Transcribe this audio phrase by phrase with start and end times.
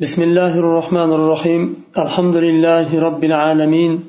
[0.00, 4.00] بسم الله الرحمن الرحيم الحمد لله رب العالمين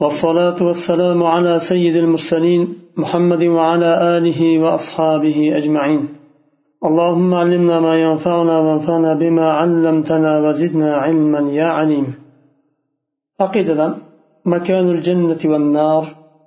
[0.00, 6.08] والصلاة والسلام على سيد المرسلين محمد وعلى آله وأصحابه أجمعين
[6.84, 12.14] اللهم علمنا ما ينفعنا وانفعنا بما علمتنا وزدنا علما يا عليم
[13.40, 13.94] عقيدة
[14.46, 16.04] مكان الجنة والنار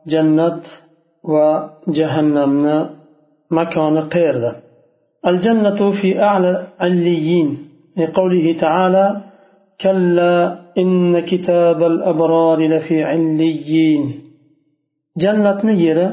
[0.07, 0.61] جنة
[1.23, 2.89] وجهنم
[3.51, 4.55] مكان قير
[5.27, 9.21] الجنة في أعلى عليين لقوله تعالى
[9.81, 14.03] كلا إن كتاب الأبرار لفي عليين.
[15.17, 16.09] جنة يرى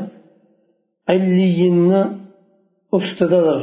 [1.09, 2.05] عليين
[2.95, 3.57] أستدر.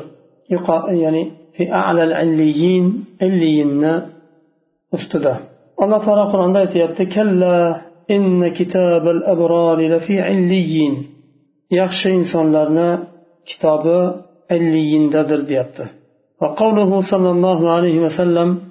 [1.03, 2.85] يعني في أعلى العليين
[3.21, 3.83] عليين
[4.93, 5.37] أستدر.
[5.81, 6.53] الله تعالى قرآن
[7.15, 11.15] كلا إن كتاب الأبرار لفي عليين.
[11.79, 12.89] yaxshi insonlarni
[13.49, 13.97] kitobi
[14.55, 15.83] illiyindadir deyapti
[16.45, 18.61] وقوله صلى الله عليه وسلم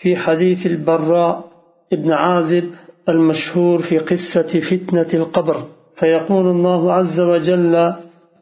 [0.00, 1.44] في حديث البراء
[1.92, 2.64] ابن عازب
[3.08, 5.56] المشهور في قصة فتنة القبر
[5.98, 7.74] فيقول الله عز وجل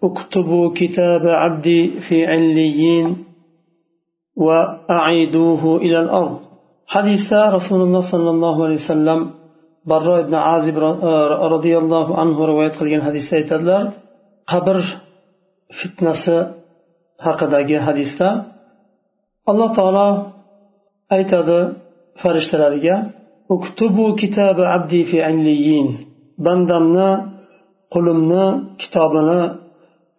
[0.02, 3.06] اكتبوا كتاب عبدي في عليين
[4.36, 6.38] وأعيدوه إلى الأرض.
[6.86, 9.20] حديث رسول الله صلى الله عليه وسلم
[9.92, 10.76] barro ibn azib
[11.54, 13.82] roziyallohu anhu rivoyat qilgan hadisda aytadilar
[14.52, 14.76] qabr
[15.78, 16.36] fitnasi
[17.26, 18.28] haqidagi hadisda
[19.50, 20.08] alloh taolo
[21.16, 21.58] aytadi
[22.20, 22.96] farishtalarga
[23.54, 25.88] uktubu kitabi abdi fi alliyin
[26.44, 27.10] bandamni
[27.94, 28.44] qulimni
[28.80, 29.40] kitobini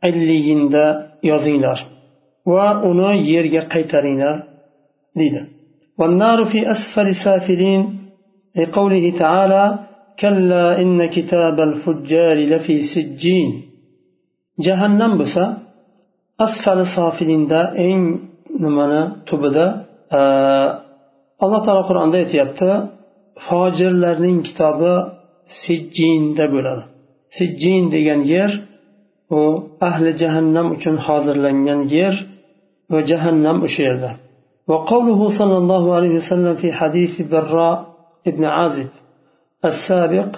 [0.07, 0.85] alliyinda
[1.31, 1.79] yozinglar
[2.53, 4.35] va uni yerga qaytaringlar
[5.19, 5.41] deydi
[5.99, 7.81] والنار في أسفل سافلين
[8.59, 9.63] لقوله تعالى
[10.19, 13.49] كلا إن كتاب الفجار لفي سجين
[14.65, 15.45] جهنم بسا
[16.45, 17.61] أسفل صافلين دا
[18.58, 19.66] إن نمنا تبدا
[21.44, 22.70] alloh taolo qur'onda aytyapti
[23.46, 24.94] fojirlarning kitobi
[25.62, 26.82] sijjinda bo'ladi
[27.36, 28.50] sijjin degan yer
[29.38, 29.40] u
[29.88, 32.14] ahli jahannam uchun hozirlangan yer
[32.92, 34.12] va jahannam o'sha yerda
[34.70, 37.78] وقوله صلى الله عليه وسلم في حديث براء
[38.30, 38.90] ابن عازب
[39.70, 40.30] السابق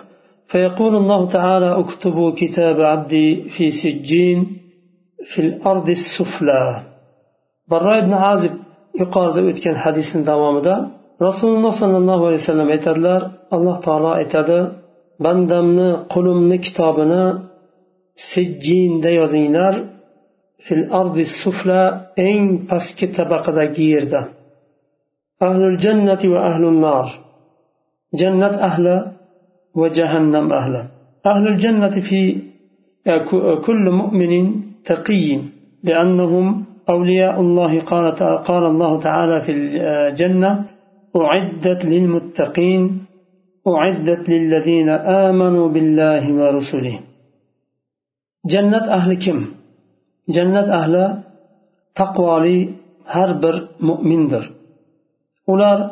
[0.50, 4.38] فيقول الله تعالى اكتبوا كتاب عبدي في سجين
[5.30, 6.82] في الأرض السفلى
[7.71, 8.53] براء ابن عازب
[9.01, 10.75] yuqorida o'tgan hadisni davomida
[11.27, 13.21] rasululloh sollallohu alayhi vasallam aytadilar
[13.55, 14.59] alloh taolo aytadi
[15.25, 17.23] bandamni qulimni kitobini
[18.31, 19.75] sijjinda yozinglar
[20.65, 21.81] fil ardi sufla
[22.29, 24.21] eng pastki tabaqadagi yerda
[25.47, 27.07] ahlul jannati va ahlul nar
[28.21, 28.97] جنة أهلا
[29.75, 30.87] وجهنم أهلا
[31.25, 32.21] أهل الجنة في
[33.65, 34.33] كل مؤمن
[34.85, 35.39] تقي
[35.83, 38.05] لأنهم أولياء الله قال
[38.49, 40.51] قال الله تعالى في الجنة
[41.15, 43.05] آه، أعدت للمتقين
[43.67, 46.99] أعدت للذين آمنوا بالله ورسله.
[48.45, 49.45] جنة أهل كم؟
[50.29, 51.23] جنة أهل
[51.95, 52.57] تقوى لي
[53.07, 54.45] هربر مؤمن در
[55.47, 55.89] ولأن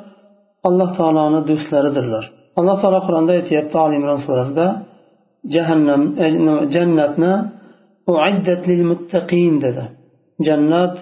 [0.65, 2.25] الله تعالى ular alloh taoloni do'stlaridirlar
[2.59, 4.19] alloh taolo qur'onda aytyapti olimron
[6.75, 7.15] جنة
[8.09, 9.85] أعدت للمتقين dedi.
[10.46, 10.94] jannat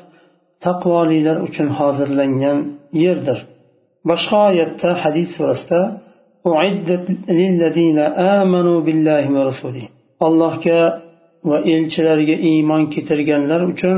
[0.64, 2.58] taqvolilar uchun hozirlangan
[3.04, 3.38] yerdir
[4.08, 5.80] boshqa oyatda hadis surasida
[6.52, 7.04] uiddat
[7.38, 8.04] lillazina
[8.36, 9.86] amanu billahi va rasulih
[10.26, 10.80] allohga
[11.48, 13.96] va elchilariga iymon keltirganlar uchun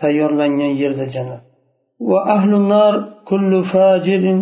[0.00, 1.42] tayyorlangan yerdir jannat
[2.10, 2.94] va ahlun nar
[3.30, 4.40] kullu fajirin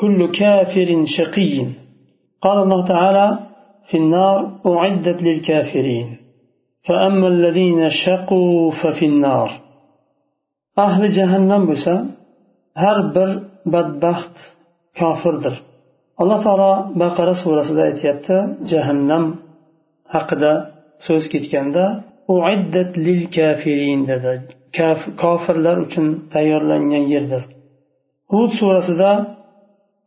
[0.00, 1.54] كل كافر شقي
[2.44, 3.26] قال الله تعالى
[3.88, 6.08] في النار أعدت للكافرين
[6.88, 9.50] فأما الذين شقوا ففي النار
[10.78, 11.96] أهل جهنم بسا
[12.84, 13.30] هر بر
[13.72, 14.36] بدبخت
[14.98, 15.56] كافر در
[16.20, 18.36] الله تعالى بقرة سورة aytyapti
[18.70, 19.24] jahannam
[20.14, 20.52] haqida
[21.06, 21.84] so'z ketganda
[22.34, 24.32] uiddat lil kafirin dedi
[25.22, 27.42] kofirlar uchun tayyorlangan yerdir
[28.32, 29.12] hud surasida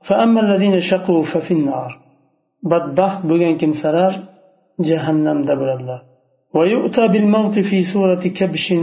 [0.10, 1.92] فأما الذين شقوا ففي النار
[6.55, 8.75] ويؤتى بالموت في سورة كبش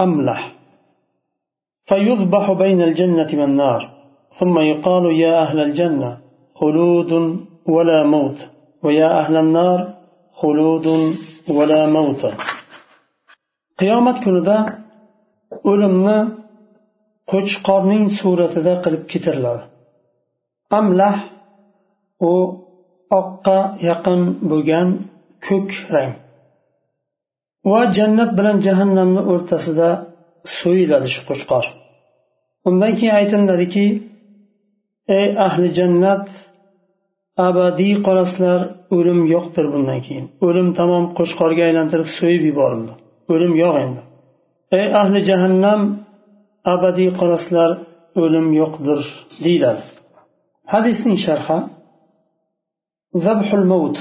[0.00, 0.40] أملح
[1.88, 3.82] فيذبح بين الجنة والنار
[4.38, 6.18] ثم يقال يا أهل الجنة
[6.54, 7.12] خلود
[7.66, 8.38] ولا موت
[8.82, 9.94] ويا أهل النار
[10.32, 10.86] خلود
[11.48, 12.22] ولا موت.
[13.78, 14.84] قيامة كندا
[15.70, 16.18] o'limni
[17.30, 19.62] qo'chqorning suratida qilib ketirladi
[20.78, 21.16] amlah
[22.30, 22.32] u
[23.20, 23.58] oqqa
[23.88, 24.20] yaqin
[24.50, 24.88] bo'lgan
[25.46, 26.12] ko'k rang
[27.70, 29.88] va jannat bilan jahannamni o'rtasida
[30.58, 31.64] so'yiladi shu qo'chqor.
[32.68, 33.86] Undan keyin aytiladiki
[35.18, 36.24] ey ahli jannat
[37.48, 38.60] abadiy qolasizlar
[38.96, 40.26] o'lim yo'qdir bundan keyin.
[40.46, 42.92] O'lim tamom qo'chqorga aylantirib so'yib yuborildi.
[43.32, 44.00] O'lim yo'q endi.
[44.78, 45.80] Ey ahli jahannam
[46.74, 47.70] abadiy qolasizlar
[48.22, 49.00] o'lim yo'qdir
[49.44, 49.82] deyiladi.
[50.72, 51.58] Hadisning sharhi
[53.24, 53.98] zabhul mavt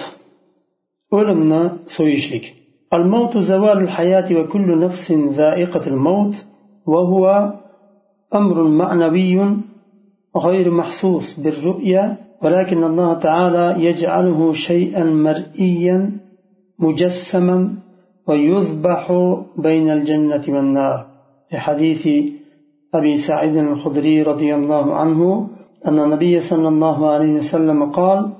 [1.17, 1.63] o'limni
[1.95, 2.45] so'yishlik.
[2.93, 6.33] الموت زوال الحياة وكل نفس ذائقة الموت
[6.87, 7.53] وهو
[8.35, 9.57] أمر معنوي
[10.37, 16.11] غير محسوس بالرؤية ولكن الله تعالى يجعله شيئا مرئيا
[16.79, 17.73] مجسما
[18.27, 19.11] ويذبح
[19.57, 21.05] بين الجنة والنار.
[21.49, 22.07] في حديث
[22.93, 25.47] أبي سعيد الخدري رضي الله عنه
[25.87, 28.33] أن النبي صلى الله عليه وسلم قال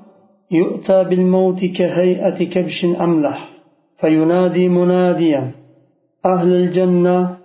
[0.50, 3.53] يؤتى بالموت كهيئة كبش أملح.
[4.00, 5.52] فينادي مناديا
[6.26, 7.36] أهل الجنة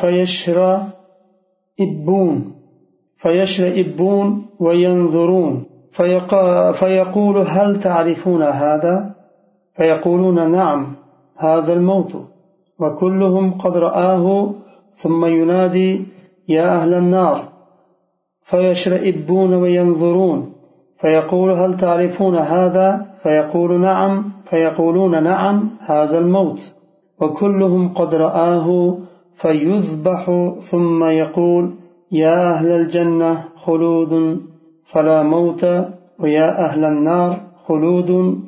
[0.00, 0.86] فيشرى
[1.80, 2.52] إبون
[3.22, 5.66] فيشرئبون وينظرون.
[6.80, 9.14] فيقول هل تعرفون هذا؟
[9.76, 10.96] فيقولون نعم
[11.36, 12.12] هذا الموت.
[12.80, 14.54] وكلهم قد رآه
[15.02, 16.06] ثم ينادي
[16.48, 17.48] يا أهل النار
[18.42, 20.52] فيشرئبون وينظرون.
[21.00, 24.24] فيقول هل تعرفون هذا؟ فيقول نعم.
[24.50, 26.58] فيقولون نعم هذا الموت.
[27.20, 28.96] وكلهم قد رآه
[29.42, 31.74] فيذبح ثم يقول
[32.12, 34.40] يا أهل الجنة خلود
[34.92, 35.64] فلا موت
[36.20, 37.36] ويا أهل النار
[37.66, 38.38] خلود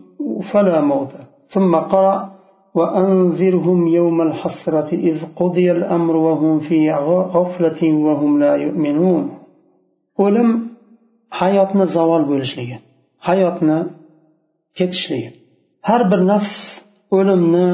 [0.53, 1.13] فلا موت.
[1.47, 2.33] ثم قرأ
[2.75, 6.91] وأنذرهم يوم الحسرة إذ قضي الأمر وهم في
[7.35, 9.43] غفلة وهم لا يؤمنون.
[10.19, 10.72] o'lim
[11.41, 12.77] hayotni zavol bo'lishligi
[13.29, 13.79] hayotni
[14.79, 15.31] ketishligi.
[15.89, 16.57] Har bir nafs
[17.19, 17.67] o'limni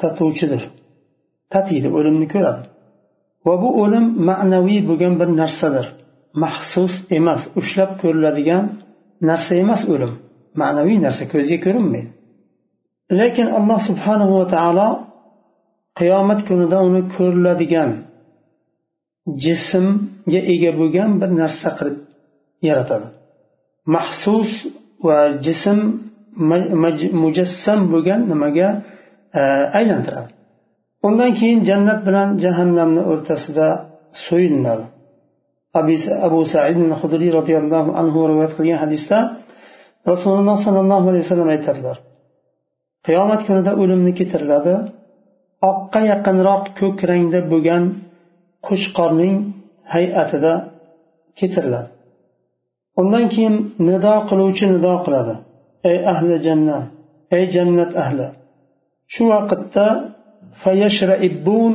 [0.00, 0.62] tatuvchidir
[1.54, 2.62] tatiydi o'limni ko'radi.
[3.46, 5.86] Va bu o'lim ma'naviy bo'lgan bir narsadir
[6.44, 8.64] maxsus emas ushlab ko'riladigan
[9.28, 10.12] narsa emas o'lim
[10.60, 12.10] ma'naviy narsa ko'zga ko'rinmaydi.
[13.20, 14.88] Lekin alloh subhanahu va taolo
[15.98, 17.90] qiyomat kunida uni ko'riladigan
[19.44, 21.96] jismga ega bo'lgan bir narsa qilib
[22.68, 23.06] yaratadi.
[23.94, 24.50] Mahsus
[25.06, 25.78] va jism
[27.24, 28.68] mujassam bo'lgan nimaga
[29.40, 29.42] e,
[29.78, 30.30] aylantiradi.
[31.06, 33.68] Undan keyin jannat bilan jahannamni o'rtasida
[34.26, 34.84] so'yinadi.
[36.28, 39.18] Abu said hudriy roziyallohu anhu rivoyat qilgan hadisda
[40.10, 41.96] rasululloh sollallohu alayhi vasallam aytadilar
[43.06, 44.74] qiyomat kunida o'limni keltiriladi
[45.70, 47.82] oqqa yaqinroq ko'k rangda bo'lgan
[48.66, 49.36] qo'chqorning
[49.94, 50.52] hay'atida
[51.38, 51.88] keltiriladi
[53.00, 53.56] undan keyin
[53.88, 55.34] nido qiluvchi nido qiladi.
[55.90, 56.84] Ey ahli jannat
[57.36, 58.26] ey jannat ahli.
[59.12, 59.86] Shu vaqtda
[60.62, 61.72] fayashraibbun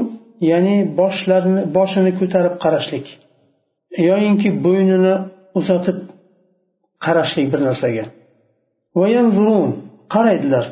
[0.51, 3.05] ya'ni boshlarini boshini ko'tarib qarashlik
[4.09, 5.15] yoyinki bo'ynini
[5.59, 5.97] uzatib
[7.05, 8.05] qarashlik bir narsaga.
[10.15, 10.65] Qaraydilar.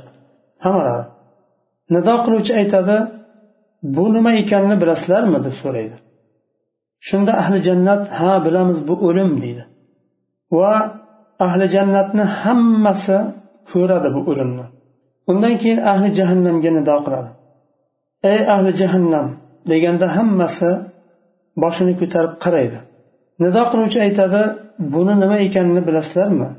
[0.66, 1.06] Hammalari
[1.94, 2.98] nido qiluvchi aytadi
[3.96, 5.40] bu nima ekanini bilasizlarmi?
[5.46, 5.96] deb so'raydi.
[7.08, 9.64] Shunda ahli jannat ha bilamiz bu o'lim deydi.
[10.58, 10.74] Va
[11.48, 13.18] ahli jannatni hammasi
[13.72, 14.66] ko'radi bu o'limni
[15.30, 17.30] undan keyin ahli jahannamga nido qiladi.
[18.32, 19.28] Ey ahli jahannam
[19.72, 20.70] deganda hammasi
[21.64, 22.78] boshini ko'tarib qaraydi.
[23.44, 24.42] Nido qiluvchi aytadi
[24.94, 26.50] buni nima ekanini bilasizlarmi?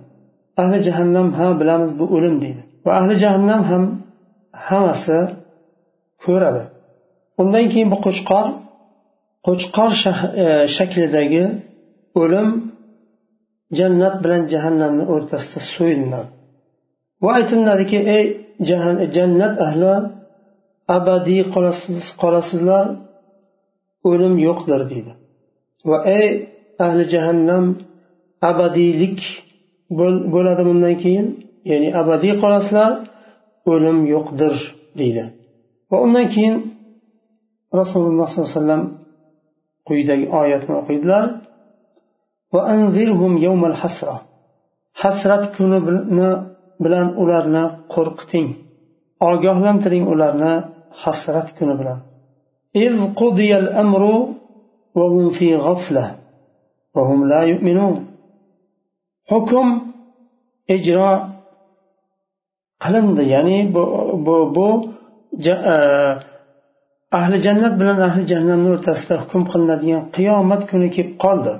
[0.62, 2.62] Ahli jahannam ha bilamiz bu o'lim deydi.
[2.85, 3.83] Va ahli jahannam ham
[4.69, 5.19] hammasi
[6.25, 6.62] ko'radi.
[7.43, 8.47] Undan keyin bu qo'chqor
[9.47, 9.90] qo'chqor
[10.43, 11.45] e, shaklidagi
[12.23, 12.49] o'lim
[13.78, 16.30] jannat bilan jahannamni o'rtasida so'yinadi
[17.23, 18.25] va aytiladiki ey
[19.16, 19.92] jannat ahli
[20.96, 22.87] abadiy qolasiz qolasizlar
[24.11, 25.12] o'lim yo'qdir deydi.
[25.90, 26.28] Va ey
[26.87, 27.64] ahli jahannam
[28.50, 29.20] abadiylik
[30.35, 31.26] bo'ladi bundan keyin
[31.70, 32.92] ya'ni abadiy qolasizlar
[33.73, 34.54] o'lim yo'qdir
[35.00, 35.25] deydi.
[35.90, 36.54] Va undan keyin
[37.80, 38.82] rasululloh sollallohu alayhi vasallam
[39.88, 41.25] quyidagi oyatni o'qiydilar.
[45.03, 45.79] hasrat kuni
[46.85, 48.49] bilan ularni qo'rqiting.
[49.29, 50.53] Ogohlantiring ularni
[51.03, 51.99] hasrat kuni bilan.
[59.31, 59.69] hukm
[60.76, 61.11] ijro
[62.83, 63.23] qilindi.
[63.35, 63.83] Ya'ni bu
[64.26, 64.69] bu, bu
[65.73, 65.76] e,
[67.19, 71.53] ahli jannat bilan ahli jahannamni o'rtasida hukm qilinadigan qiyomat kuni kelib qoldi.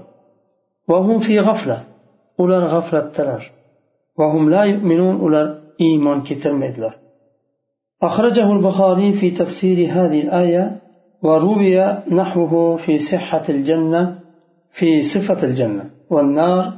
[2.43, 3.43] Ular g'aflatdalar
[5.27, 5.47] ular
[5.87, 6.95] iymon keltirmaydilar
[8.09, 10.65] أخرجه البخاري في تفسير هذه الآية
[11.23, 11.77] وروي
[12.19, 14.03] نحوه في صحة الجنة
[14.79, 16.73] في صفة الجنة والنار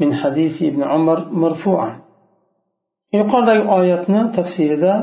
[0.00, 1.92] من حديث ابن عمر مرفوعا
[3.16, 4.94] yuqoridagi oyatni tafsirida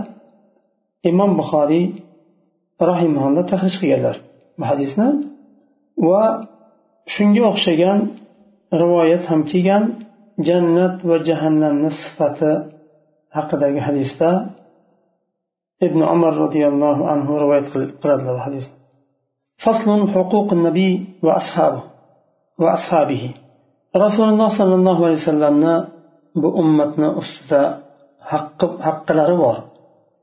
[1.10, 1.86] imom buxoriy
[2.92, 4.18] rahimaulloh tahrij qilganlar
[4.60, 5.08] bu hadisni
[6.08, 6.24] va
[7.14, 8.00] shunga o'xshagan
[8.81, 9.84] rivoyat ham kelgan.
[10.48, 12.51] Jannat va jahannamni sifati
[13.38, 14.29] haqidagi hadisda
[15.88, 17.67] ibn umar roziyallohu anhu rivoyat
[18.01, 18.75] qiladilar hadisni
[19.63, 20.93] faslun huquq nabiy
[21.25, 21.81] va ashabi
[22.62, 23.29] va ashabihi.
[24.05, 25.75] Rasululloh sollallohu alayhi vasallamni
[26.41, 27.62] bu ummatni ustida
[28.31, 29.57] haqqi haqqilari bor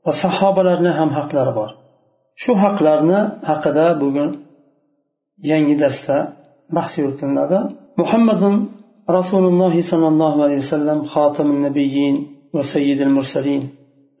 [0.05, 1.69] va sahobalarni ham haqlari bor.
[2.41, 3.19] Shu haqlarni
[3.49, 4.29] haqida bugun
[5.51, 6.17] yangi darsda
[6.75, 7.59] bahs yuritiladi
[8.01, 8.53] muhammadun
[9.17, 12.15] rasululloh sollallohu alayhi vasallam xotimin nabiyyin
[12.55, 13.63] va sayyidil mursalin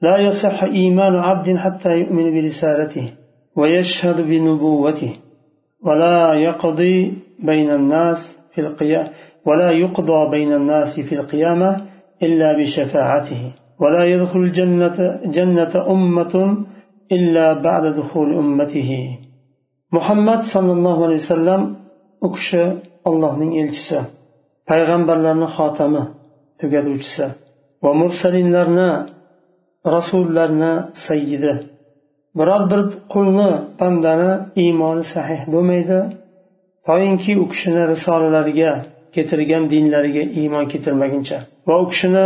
[0.07, 3.05] لا يصح إيمان عبد حتى يؤمن برسالته
[3.59, 5.13] ويشهد بنبوته
[5.87, 6.95] ولا يقضي
[7.49, 8.17] بين الناس
[8.53, 9.09] في القيامة
[9.45, 11.69] ولا يقضى بين الناس في القيامة
[12.23, 13.51] إلا بشفاعته.
[13.79, 16.57] ولا يدخل الجنة جنة أمة
[17.11, 18.91] إلا بعد دخول أمته.
[19.91, 21.75] محمد صلى الله عليه وسلم
[22.25, 22.63] u kishi
[23.09, 23.99] ollohning elchisi
[24.69, 26.03] payg'ambarlarni xotami
[26.59, 27.25] tugatuvchisi
[27.83, 28.89] va mursalinlarni
[29.95, 30.73] rasullarni
[31.07, 31.53] sayyidi.
[32.37, 32.81] Biror bir
[33.13, 33.49] qulni
[33.79, 34.31] bandani
[34.63, 35.99] iymoni sahih bo'lmaydi.
[36.87, 38.71] Toinki u kishini risolalariga
[39.15, 41.37] keltirgan dinlariga iymon keltirmaguncha
[41.67, 42.25] va u kishini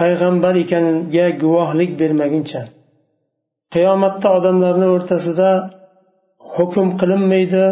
[0.00, 2.62] payg'ambar ekaniga guvohlik bermaguncha.
[3.74, 5.50] Qiyomatda odamlarni o'rtasida
[6.54, 7.64] hukm qilinmaydi.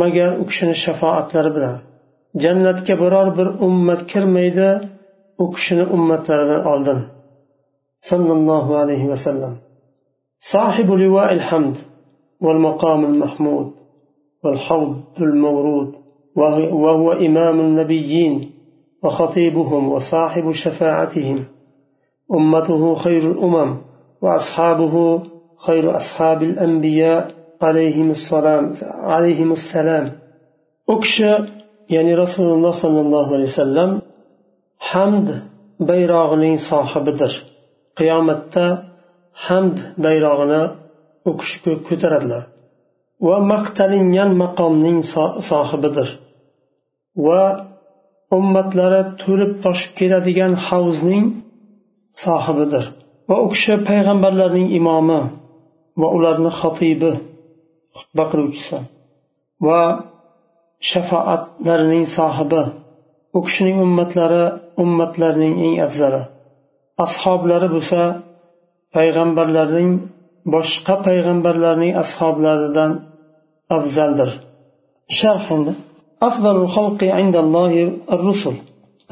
[0.00, 1.76] Magar u kishini shafoatlari bilan.
[2.42, 4.68] Jannatga biror bir ummat kirmaydi
[5.42, 7.00] u kishini ummatlaridan oldin.
[8.08, 9.54] Sallallohu alayhi vasallam
[10.42, 11.76] صاحب لواء الحمد
[12.40, 13.72] والمقام المحمود
[14.44, 15.94] والحوض المورود
[16.36, 18.50] وهو إمام النبيين
[19.04, 21.44] وخطيبهم وصاحب شفاعتهم
[22.34, 23.76] أمته خير الأمم
[24.22, 25.22] وأصحابه
[25.66, 27.34] خير أصحاب الأنبياء
[27.68, 28.64] alayhissalom
[30.92, 31.32] u kishi
[31.94, 33.90] ya'ni rasululloh sollallohu alayhi vasallam
[34.90, 35.28] hamd
[35.90, 37.32] bayrog'ining sohibidir.
[37.98, 38.66] Qiyomatda
[39.46, 40.62] hamd bayrog'ini
[41.28, 42.42] u kishi ko'taradilar.
[43.26, 44.98] Va maqtalingan maqomning
[45.50, 46.08] sohibidir.
[47.26, 47.42] Va
[48.38, 51.24] ummatlari to'lib toshib keladigan havzning
[52.24, 52.84] sohibidir.
[53.28, 55.20] Va u kishi payg'ambarlarning imomi
[56.00, 57.12] va ularni xotibi
[57.97, 58.79] xutba qiluvchisi
[59.67, 59.81] va
[60.89, 62.63] shafoatlarining sohibi
[63.37, 64.43] u kishining ummatlari
[64.83, 66.21] ummatlarning eng afzali
[67.05, 68.01] ashoblari bo'lsa
[68.95, 69.91] payg'ambarlarning
[70.53, 72.91] boshqa payg'ambarlarning ashoblaridan
[73.77, 74.29] afzaldir
[75.19, 75.47] sharh
[76.21, 77.71] أفضل الخلق عند الله
[78.11, 78.55] الرسل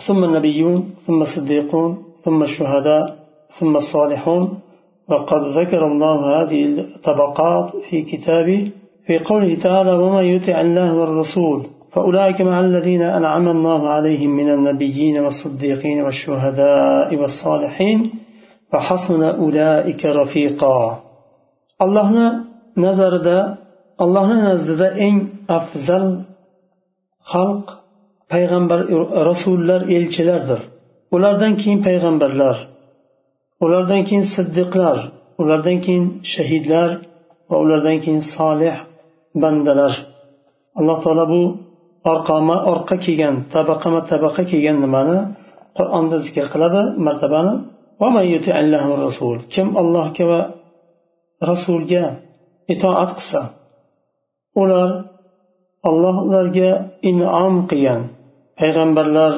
[0.08, 3.04] ثم النبيون ثم الصديقون ثم الشهداء
[3.60, 4.60] ثم الصالحون
[5.11, 8.73] وقد ذكر الله هذه الطبقات في كتابه
[9.07, 15.19] في قوله تعالى وما يطع الله والرسول فأولئك مع الذين أنعم الله عليهم من النبيين
[15.19, 18.11] والصديقين والشهداء والصالحين
[18.75, 21.03] وحسن أولئك رفيقا.
[21.83, 22.33] الله
[24.01, 26.31] الله نزد دا إن أفضل
[27.33, 27.67] xalq
[28.33, 28.81] payg'ambar
[29.31, 30.61] rasullar elchilardir
[31.15, 32.57] ulardan keyin payg'ambarlar
[33.65, 34.99] ulardan keyin siddiqlar
[35.41, 36.89] ulardan keyin shahidlar
[37.49, 38.77] va ulardan keyin solih
[39.43, 39.95] bandalar.
[40.79, 41.43] Alloh taolo bu
[42.13, 45.19] orqama orqa kelgan tabaqama tabaqa kelgan nimani
[45.79, 47.55] qur'onda zikr qiladi martabani.
[49.55, 50.41] Kim allohga va
[51.51, 52.05] rasulga
[52.75, 53.41] itoat qilsa
[54.63, 54.91] ular
[55.89, 56.71] olloh ularga
[57.11, 58.03] inom qilgan.
[58.59, 59.33] Payg'ambarlar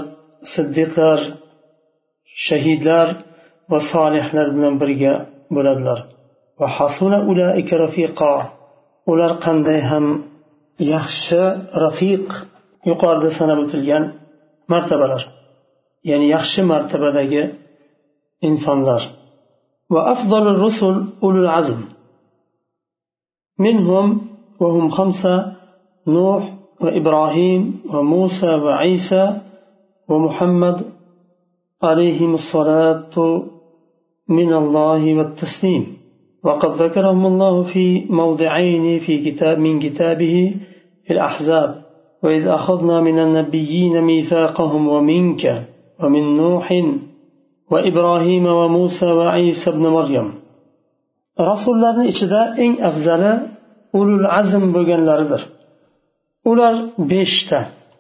[0.54, 1.18] siddiqlar
[2.46, 3.08] shahidlar
[3.71, 5.13] va solihlar bilan birga
[5.55, 5.99] bo'ladilar
[6.59, 8.33] va hasuna ulaika rafiqo
[9.11, 10.05] ular qanday ham
[10.93, 11.41] yaxshi
[11.85, 12.25] rafiq
[12.89, 14.03] yuqorida sanab o'tilgan
[14.71, 15.21] martabalar
[16.09, 17.43] ya'ni yaxshi martabadagi
[18.49, 19.01] insonlar
[19.93, 20.95] va afzal rusul
[21.27, 21.79] ulul azm
[23.65, 24.07] minhum
[24.59, 25.35] وهم خمسة
[26.07, 29.41] نوح وإبراهيم وموسى وعيسى
[30.09, 30.77] ومحمد
[31.83, 33.43] عليهم الصلاة
[34.29, 35.97] من الله والتسليم
[36.43, 40.55] وقد ذكرهم الله في موضعين في كتاب من كتابه
[41.05, 41.81] في الأحزاب
[42.23, 45.63] وإذ أخذنا من النبيين ميثاقهم ومنك
[46.03, 46.83] ومن نوح
[47.71, 50.33] وإبراهيم وموسى وعيسى ابن مريم
[51.41, 53.39] رسول الله إشدا إن أفزل
[53.95, 55.41] أولو العزم بغنلردر
[56.51, 56.75] ular
[57.11, 57.59] beshta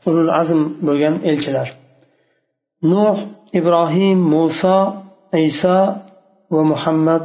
[0.09, 1.67] ulul azm bo'lgan elchilar
[2.90, 3.16] Nuh
[3.58, 4.78] ibrohim muso
[5.48, 5.78] iso
[6.54, 7.24] va muhammad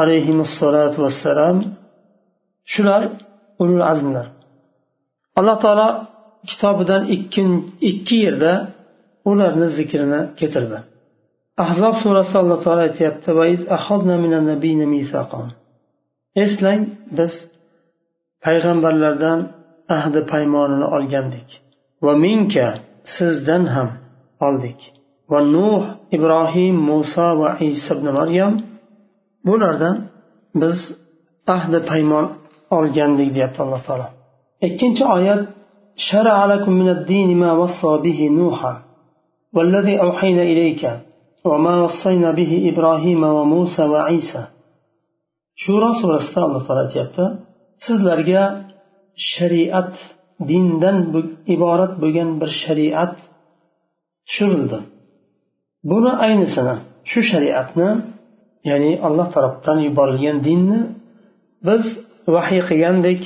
[0.00, 1.56] alayhissalotu vassalam.
[2.72, 3.02] Shular
[3.62, 4.26] ulul azmlar.
[5.38, 5.88] Alloh taolo
[6.50, 7.02] kitobidan
[7.90, 8.52] ikki yerda
[9.30, 10.78] ularni zikrini keltirdi.
[11.64, 13.30] Ahzob surasida alloh taolo aytyapti
[16.44, 16.82] eslang
[17.18, 17.34] biz
[18.44, 19.38] payg'ambarlardan
[19.98, 21.48] ahdi paymonini olgandik.
[22.04, 22.68] Va minka
[23.16, 23.88] sizdan ham.
[24.47, 24.79] oldik
[25.31, 25.83] va nuh
[26.15, 28.53] ibrohim muso va iso ibn maryam
[29.47, 29.95] bulardan
[30.61, 30.77] biz
[31.55, 32.25] ahdi paymon
[32.77, 34.07] olgandik deyapti alloh taolo
[34.67, 35.41] ikkinchi oyat
[36.09, 38.73] شرع لكم من الدين ما وصى به نوحا
[39.55, 40.83] والذي أوحينا إليك
[41.45, 44.43] وما وصينا به إبراهيم وموسى وعيسى
[45.63, 47.23] shuro surasida alloh taolo aytyapti
[47.85, 48.43] sizlarga
[49.33, 49.93] shariat
[50.49, 50.97] dindan
[51.55, 53.13] iborat bo'lgan bir shariat
[54.27, 54.79] tushirildi
[55.91, 56.75] buni aynisini
[57.11, 57.89] shu shariatni
[58.69, 60.79] ya'ni alloh tarafdan yuborilgan dinni
[61.67, 61.83] biz
[62.35, 63.21] vahiy qilgandek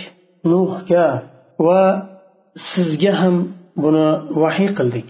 [0.52, 1.08] nuhga
[1.66, 1.82] va
[2.72, 3.36] sizga ham
[3.84, 4.08] buni
[4.44, 5.10] vahiy qildik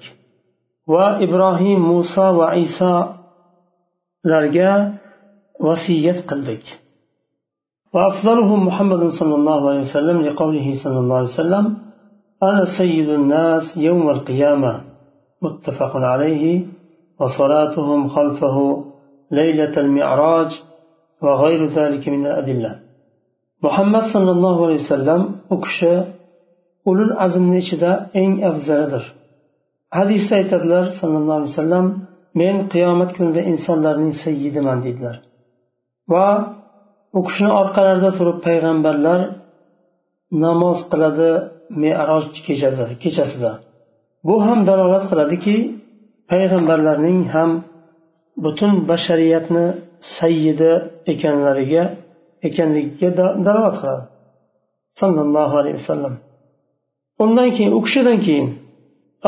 [0.94, 3.12] va ibrohim muso va isolarga
[5.68, 6.66] vasiyat qildik
[7.96, 11.66] وأفضلهم محمد صلى الله عليه وسلم لقوله صلى الله عليه وسلم
[12.44, 14.74] أنا سيد الناس يوم القيامة
[15.42, 16.66] متفق عليه
[17.20, 18.58] وصلاتهم خلفه
[19.32, 20.52] ليلة المعراج
[21.22, 22.72] وغير ذلك من الأدلة
[23.64, 25.96] محمد صلى الله عليه وسلم أكشى
[26.90, 27.92] ulul azmni ichida
[28.22, 29.04] eng afzalidir
[29.98, 31.88] hadisda aytadilar sallallohu alayhi vasallam
[32.42, 35.16] men qiyomat kunida insonlarning sayyidiman deydilar
[36.14, 36.28] va
[37.18, 39.20] u kishini orqalarida turib payg'ambarlar
[40.46, 41.30] namoz qiladi
[41.84, 42.24] meroj
[43.04, 43.52] kechasida
[44.27, 45.57] bu ham dalolat qiladiki
[46.31, 47.51] payg'ambarlarning ham
[48.45, 49.67] butun bashariyatni
[50.19, 50.73] sayyidi
[51.13, 51.85] ekanlariga
[52.49, 53.09] ekanligiga
[53.47, 54.05] dalolat qiladi.
[55.01, 56.15] Sallallohu alayhi vasallam.
[57.25, 58.47] Undan keyin u kishidan keyin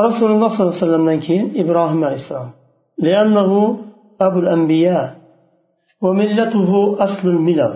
[0.04, 2.50] rasululloh sollallohu alayhi vasallamdan keyin ibrohim alayhissalom.
[3.04, 3.58] Liannahu
[4.26, 5.00] abul ambiya
[6.02, 7.74] va millatuhu aslul milal.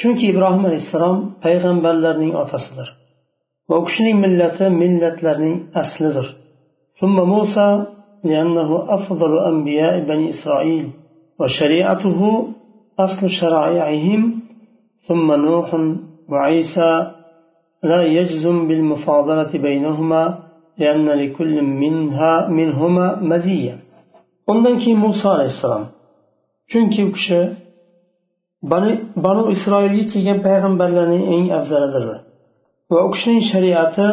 [0.00, 2.88] Chunki ibrohim alayhissalom payg'ambarlarning otasidir.
[3.69, 6.27] va u kishining millati millatlarning aslidir
[6.99, 7.69] ثم موسى
[8.23, 10.85] لأنه أفضل أنبياء بني إسرائيل
[11.39, 12.19] وشريعته
[12.99, 14.21] أصل شرائعهم
[15.07, 15.69] ثم نوح
[16.31, 16.91] وعيسى
[17.83, 20.23] لا يجزم بالمفاضلة بينهما
[20.77, 23.75] لأن لكل منها منهما مزية
[24.51, 25.85] undan keyin muso alayhissalom
[26.71, 27.39] chunki u kishi
[29.23, 32.03] banu isroilga kelgan payg'ambarlarning eng afzalidir
[32.92, 34.08] Va u kishining shariati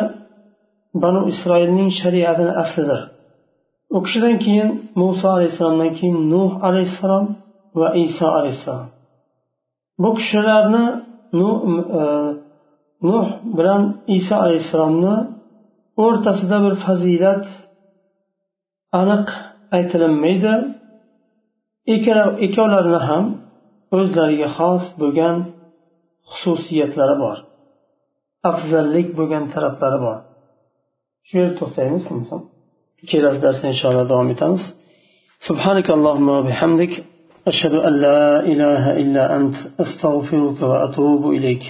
[1.03, 3.01] banu isroilning shariatini aslidir
[3.95, 7.25] u kishidan keyin muso alayhissalomdan keyin nuh alayhissalom
[7.79, 8.89] va iso alayhissalom.
[10.01, 10.85] Bu kishilarni
[11.39, 11.57] nuh
[11.99, 12.01] e,
[13.57, 13.81] bilan
[14.17, 15.15] iso alayhissalomni
[16.05, 17.45] o'rtasida bir fazilat
[19.01, 19.27] aniq
[19.77, 20.53] aytilinmaydi.
[22.45, 23.23] Ikkovlarini ham
[23.97, 25.35] o'zlariga xos bo'lgan
[26.31, 27.37] xususiyatlari bor.
[28.50, 30.18] afzallik bo'lgan taraflari bor
[31.26, 32.40] shu yerda to'xtaymiz bo'lmasam
[33.10, 34.64] kelasi darsda inshaalloh davom etamiz
[35.48, 36.92] سبحانك اللهم وبحمدك
[37.50, 41.64] أشهد أن لا إله إلا أنت أستغفرك وأتوب إليك